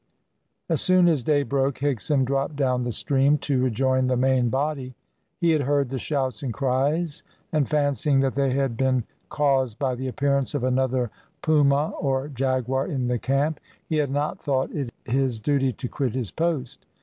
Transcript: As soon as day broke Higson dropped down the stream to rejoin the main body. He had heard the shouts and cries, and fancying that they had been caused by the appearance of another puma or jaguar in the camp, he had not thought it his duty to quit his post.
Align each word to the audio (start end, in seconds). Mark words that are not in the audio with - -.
As 0.67 0.81
soon 0.81 1.07
as 1.07 1.21
day 1.21 1.43
broke 1.43 1.77
Higson 1.77 2.25
dropped 2.25 2.55
down 2.55 2.81
the 2.85 2.91
stream 2.91 3.37
to 3.45 3.61
rejoin 3.61 4.07
the 4.07 4.17
main 4.17 4.49
body. 4.49 4.95
He 5.37 5.51
had 5.51 5.61
heard 5.61 5.89
the 5.89 5.99
shouts 5.99 6.41
and 6.41 6.51
cries, 6.51 7.21
and 7.51 7.69
fancying 7.69 8.21
that 8.21 8.33
they 8.33 8.49
had 8.49 8.75
been 8.75 9.03
caused 9.29 9.77
by 9.77 9.93
the 9.93 10.07
appearance 10.07 10.55
of 10.55 10.63
another 10.63 11.11
puma 11.43 11.93
or 11.99 12.29
jaguar 12.29 12.87
in 12.87 13.09
the 13.09 13.19
camp, 13.19 13.59
he 13.87 13.97
had 13.97 14.09
not 14.09 14.41
thought 14.41 14.71
it 14.73 14.89
his 15.05 15.39
duty 15.39 15.71
to 15.73 15.87
quit 15.87 16.15
his 16.15 16.31
post. 16.31 16.87